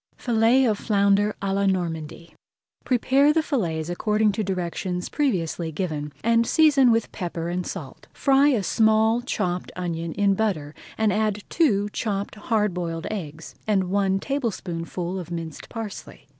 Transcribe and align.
FILLETS 0.17 0.67
OF 0.67 0.79
FLOUNDER 0.79 1.35
À 1.43 1.53
LA 1.53 1.67
NORMANDY 1.67 2.33
Prepare 2.83 3.31
the 3.31 3.43
fillets 3.43 3.87
according 3.87 4.31
to 4.31 4.43
directions 4.43 5.09
previously 5.09 5.71
given, 5.71 6.11
and 6.23 6.47
season 6.47 6.89
with 6.89 7.11
pepper 7.11 7.49
and 7.49 7.67
salt. 7.67 8.07
Fry 8.11 8.47
a 8.47 8.63
small 8.63 9.21
chopped 9.21 9.71
onion 9.75 10.13
in 10.13 10.33
butter 10.33 10.73
and 10.97 11.13
add 11.13 11.43
two 11.49 11.87
chopped 11.93 12.33
hard 12.33 12.73
boiled 12.73 13.05
eggs, 13.11 13.53
and 13.67 13.91
one 13.91 14.17
tablespoonful 14.19 15.19
of 15.19 15.29
minced 15.29 15.69
parsley. 15.69 16.27